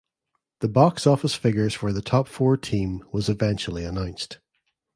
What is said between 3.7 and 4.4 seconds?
announced.